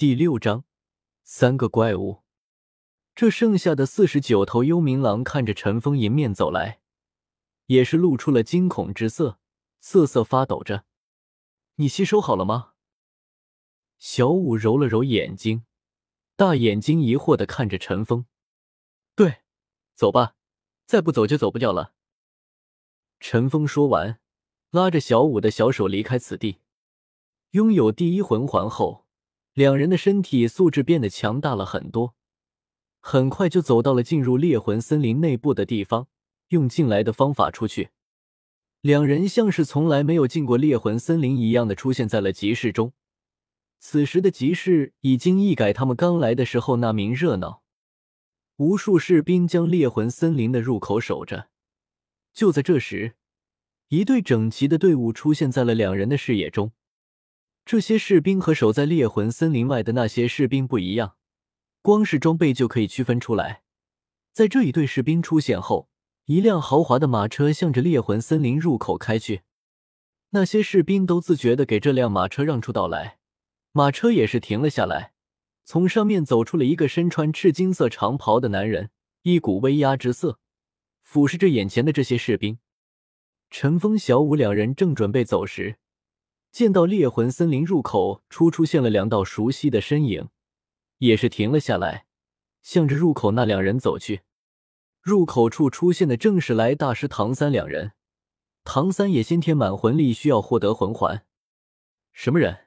[0.00, 0.64] 第六章，
[1.24, 2.22] 三个怪物。
[3.14, 6.80] 这剩下的四十九头幽冥狼看着陈峰迎面走来，
[7.66, 9.38] 也是露出了惊恐之色，
[9.78, 10.86] 瑟瑟发抖着。
[11.74, 12.72] 你吸收好了吗？
[13.98, 15.66] 小五揉了揉眼睛，
[16.34, 18.24] 大眼睛疑惑的看着陈峰。
[19.14, 19.42] 对，
[19.94, 20.34] 走吧，
[20.86, 21.92] 再不走就走不掉了。
[23.18, 24.18] 陈峰说完，
[24.70, 26.60] 拉着小五的小手离开此地。
[27.50, 28.99] 拥有第一魂环后，
[29.54, 32.14] 两人的身体素质变得强大了很多。
[33.00, 36.08] 很快就走到了进入猎魂森林内部的地方，
[36.48, 37.90] 用进来的方法出去。
[38.82, 42.92] 两人像是从来没有进过猎魂森林一样的出现在了集市中。
[43.78, 47.62] 此时的集市已经一改他们刚来的时候那名热闹，
[48.56, 51.48] 无数士兵将猎魂森林的入口守着。
[52.34, 53.16] 就在这时，
[53.88, 56.72] 一队整齐的队伍出现在了两人的视野中。
[57.70, 61.14] 这些士兵和守在猎魂森林外的那些士兵不一样。
[61.82, 63.62] 光是装备就可以区分出来。
[64.32, 65.88] 在这一队士兵出现后，
[66.24, 69.42] 一辆豪华的马车向着猎魂森林入口开去。
[70.30, 73.18] 那些士兵都自觉的给这辆马车让出道来，
[73.70, 75.12] 马车也是停了下来。
[75.64, 78.90] 从上面走出了一个身穿赤金色长袍的男人，
[79.22, 80.40] 一股威压之色
[81.04, 82.58] 俯视着眼前的这些士兵。
[83.48, 85.76] 陈峰、小五两人正准备走时，
[86.52, 90.28] 见到猎魂森林入口处出现了两道熟悉的身影。
[90.98, 92.06] 也是停了下来，
[92.60, 94.20] 向着入口那两人走去。
[95.00, 97.92] 入口处出现的正是来大师唐三两人。
[98.64, 101.24] 唐三也先天满魂力，需要获得魂环。
[102.12, 102.66] 什么人？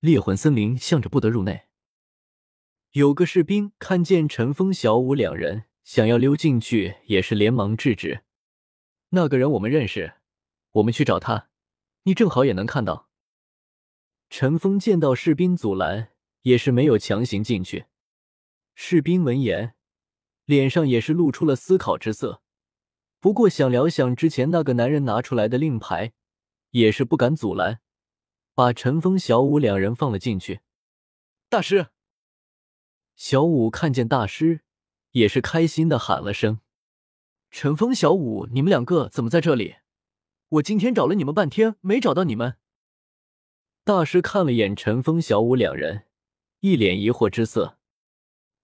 [0.00, 1.66] 猎魂森林向着不得入内。
[2.92, 8.24] 有个士兵看见陈峰、小五两人想要溜进去，也是连忙制止。
[9.10, 10.14] 那个人我们认识，
[10.72, 11.48] 我们去找他，
[12.02, 13.07] 你正好也能看到。
[14.30, 16.10] 陈峰见到士兵阻拦。
[16.42, 17.86] 也是没有强行进去。
[18.74, 19.74] 士兵闻言，
[20.46, 22.42] 脸上也是露出了思考之色。
[23.20, 26.12] 不过想了想之前那个男人拿出来的令牌，
[26.70, 27.80] 也是不敢阻拦，
[28.54, 30.60] 把陈峰、小五两人放了进去。
[31.50, 31.88] 大师，
[33.16, 34.62] 小五看见大师，
[35.10, 36.60] 也是开心的喊了声
[37.50, 39.76] ：“陈峰、小五，你们两个怎么在这里？
[40.50, 42.56] 我今天找了你们半天，没找到你们。”
[43.88, 46.04] 大师看了眼陈峰、小五两人。
[46.60, 47.78] 一脸疑惑之色，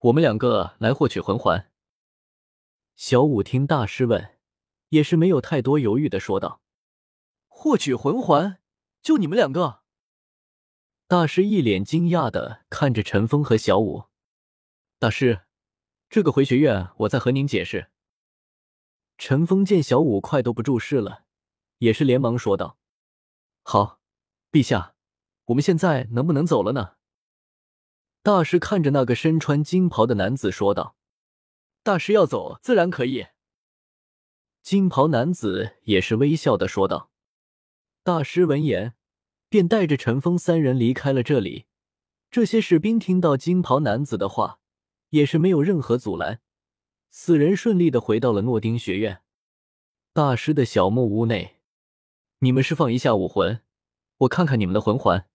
[0.00, 1.70] 我们两个来获取魂环。
[2.96, 4.36] 小五听大师问，
[4.88, 6.60] 也是没有太多犹豫的说道
[7.46, 8.58] ：“获取魂环，
[9.00, 9.82] 就你们两个？”
[11.06, 14.06] 大师一脸惊讶的看着陈峰和小五。
[14.98, 15.42] 大师，
[16.10, 17.92] 这个回学院我再和您解释。
[19.18, 21.26] 陈峰见小五快都不注视了，
[21.78, 22.76] 也是连忙说道
[23.62, 24.00] ：“好，
[24.50, 24.96] 陛下，
[25.46, 26.94] 我们现在能不能走了呢？”
[28.22, 30.96] 大师看着那个身穿金袍的男子说道
[31.82, 33.26] ：“大师要走，自然可以。”
[34.62, 37.10] 金袍男子也是微笑的说道。
[38.04, 38.94] 大师闻言，
[39.48, 41.66] 便带着陈峰三人离开了这里。
[42.30, 44.60] 这些士兵听到金袍男子的话，
[45.10, 46.40] 也是没有任何阻拦，
[47.10, 49.22] 四人顺利的回到了诺丁学院。
[50.12, 51.60] 大师的小木屋内，
[52.38, 53.62] 你们释放一下武魂，
[54.18, 55.28] 我看看你们的魂环。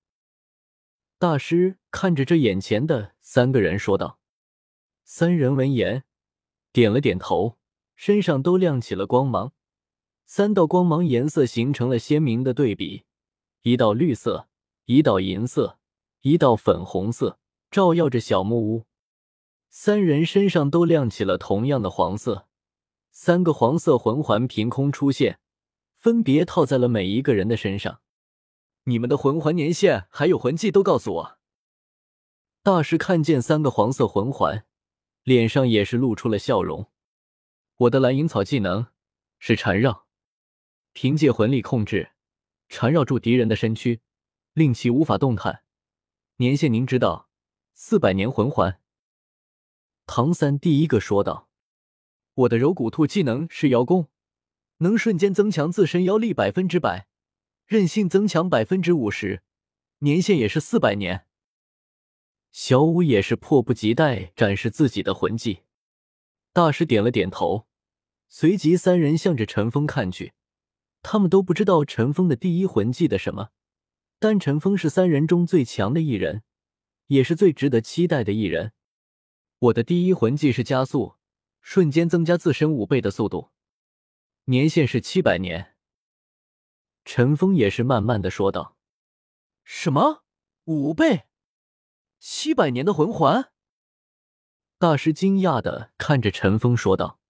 [1.19, 4.19] 大师看着这眼前的三个人说道
[5.03, 6.03] ：“三人闻言，
[6.71, 7.57] 点了点头，
[7.95, 9.51] 身上都亮起了光芒。
[10.27, 13.05] 三道光芒颜色形成了鲜明的对比：
[13.63, 14.47] 一道绿色，
[14.85, 15.79] 一道银色，
[16.21, 17.39] 一道粉红色，
[17.71, 18.85] 照耀着小木屋。
[19.69, 22.47] 三人身上都亮起了同样的黄色。
[23.09, 25.39] 三个黄色魂环凭空出现，
[25.95, 28.01] 分别套在了每一个人的身上。”
[28.89, 31.39] 你们的魂环年限还有魂技都告诉我。
[32.63, 34.65] 大师看见三个黄色魂环，
[35.23, 36.89] 脸上也是露出了笑容。
[37.79, 38.87] 我的蓝银草技能
[39.39, 40.07] 是缠绕，
[40.93, 42.13] 凭借魂力控制，
[42.69, 44.01] 缠绕住敌人的身躯，
[44.53, 45.63] 令其无法动弹。
[46.37, 47.29] 年限您知道，
[47.73, 48.79] 四百年魂环。
[50.05, 51.49] 唐三第一个说道
[52.35, 54.07] ：“我的柔骨兔技能是妖功，
[54.77, 57.06] 能瞬间增强自身妖力百分之百。”
[57.67, 59.43] 韧性增强百分之五十，
[59.99, 61.25] 年限也是四百年。
[62.53, 65.63] 小五也是迫不及待展示自己的魂技。
[66.53, 67.67] 大师点了点头，
[68.29, 70.31] 随即三人向着陈峰看去。
[71.01, 73.49] 他们都不知道陈峰的第一魂技的什么，
[74.17, 76.43] 但陈峰是三人中最强的一人，
[77.07, 78.71] 也是最值得期待的一人。
[79.59, 81.15] 我的第一魂技是加速，
[81.59, 83.49] 瞬间增加自身五倍的速度，
[84.45, 85.73] 年限是七百年。
[87.07, 88.75] 陈峰也是慢慢的说道
[89.63, 90.25] ：“什么
[90.65, 91.27] 五倍？
[92.19, 93.53] 七百年的魂环？
[94.77, 97.21] 大师惊讶的看着陈峰说道。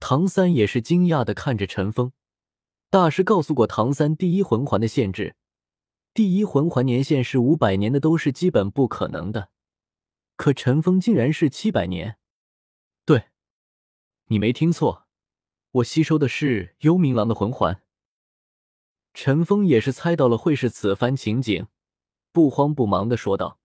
[0.00, 2.12] 唐三也是惊讶的看着陈峰。
[2.90, 5.36] 大师告诉过唐三，第一魂环的限制，
[6.12, 9.50] 第一魂环年限是五百年的，都是基本不可能的。
[10.34, 12.18] 可陈峰竟然是七百年。
[13.04, 13.28] 对，
[14.24, 15.06] 你没听错，
[15.70, 17.80] 我吸收的是幽冥狼的魂环。
[19.14, 21.66] 陈峰也是猜到了会是此番情景，
[22.30, 23.58] 不慌不忙的说道：“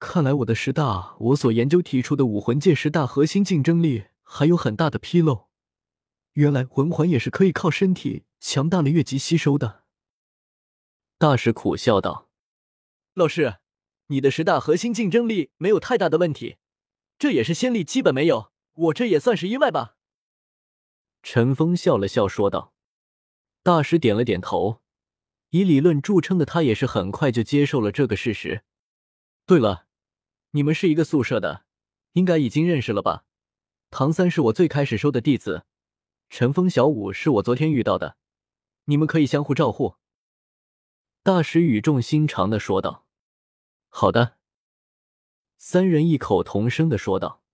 [0.00, 5.48] 看来我的十大，我所研究提出的武魂界十大核心竞争力还有很大的纰漏。
[6.32, 9.82] 原来魂环也是可以靠身体强大了越级吸收的。”
[11.18, 12.30] 大师苦笑道
[13.12, 13.58] ：“老师，
[14.06, 16.56] 你的十大核心竞争力没有太大的问题，
[17.18, 19.96] 这也是先例基本没有，我这也算是意外吧。”
[21.22, 22.71] 陈峰笑了笑说道。
[23.64, 24.80] 大师点了点头，
[25.50, 28.64] 以理论著称的他也是很快就接受了这个事实。
[29.46, 29.86] 对了，
[30.50, 31.64] 你们是一个宿舍的，
[32.14, 33.24] 应该已经认识了吧？
[33.90, 35.64] 唐三是我最开始收的弟子，
[36.28, 38.16] 陈峰、小五是我昨天遇到的，
[38.86, 39.94] 你们可以相互照护。
[41.22, 43.06] 大师语重心长的说道
[43.88, 44.38] ：“好的。”
[45.56, 47.44] 三人异口同声的说道：“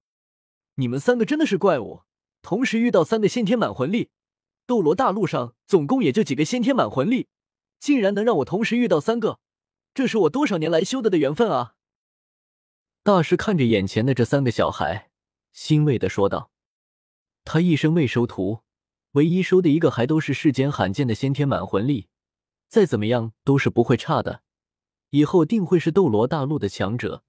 [0.77, 2.05] 你们三个真的是怪物，
[2.41, 4.09] 同时遇到三个先天满魂力。”
[4.69, 7.29] 斗罗大陆上总共也就几个先天满魂力，
[7.81, 9.41] 竟然能让我同时遇到三个，
[9.95, 11.75] 这是我多少年来修得的缘分啊！
[13.03, 15.09] 大师看着眼前的这三个小孩，
[15.53, 16.51] 欣慰的说道
[17.47, 18.61] ：“他一生未收徒，
[19.13, 22.09] 唯一收的一个还都是世间罕见的先天满魂力，
[22.69, 24.43] 再怎么样都是不会差的，
[25.09, 27.25] 以后定会是斗罗大陆的强者，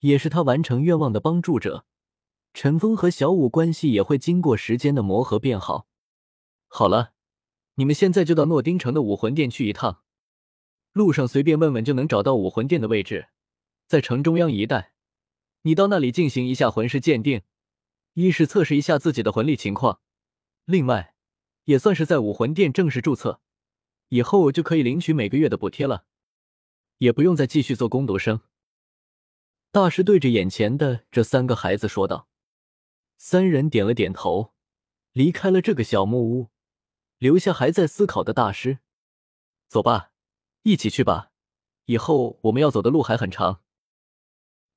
[0.00, 1.86] 也是他完成愿望的帮助者。
[2.52, 5.86] 陈峰和小五关系也会经过时间的磨合变好。”
[6.78, 7.14] 好了，
[7.76, 10.02] 你们现在就到诺丁城的武魂殿去一趟，
[10.92, 13.28] 路上随便问问就能找到武魂殿的位置，
[13.86, 14.92] 在城中央一带。
[15.62, 17.40] 你到那里进行一下魂师鉴定，
[18.12, 20.02] 一是测试一下自己的魂力情况，
[20.66, 21.14] 另外
[21.64, 23.40] 也算是在武魂殿正式注册，
[24.10, 26.04] 以后就可以领取每个月的补贴了，
[26.98, 28.42] 也不用再继续做攻读生。
[29.72, 32.28] 大师对着眼前的这三个孩子说道。
[33.16, 34.52] 三人点了点头，
[35.12, 36.50] 离开了这个小木屋。
[37.18, 38.80] 留下还在思考的大师，
[39.68, 40.12] 走吧，
[40.62, 41.32] 一起去吧。
[41.86, 43.62] 以后我们要走的路还很长。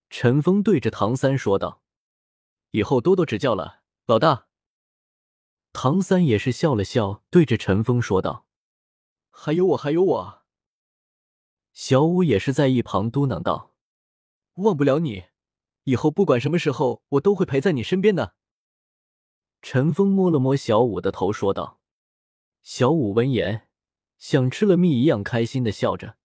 [0.10, 1.82] 陈峰对着唐三说道
[2.72, 4.48] ：“以后多多指教了，老大。”
[5.74, 8.48] 唐三也是笑了笑，对着陈峰说道
[9.30, 10.44] ：“还有我，还有我。”
[11.74, 13.76] 小五也是在一旁嘟囔道
[14.56, 15.26] ：“忘不了你，
[15.84, 18.36] 以后不管什么时候，我都会陪在你身边的。”
[19.62, 21.79] 陈峰摸了摸小五的头，说道。
[22.62, 23.64] 小五闻言，
[24.18, 26.19] 像吃了蜜一样开心的笑着。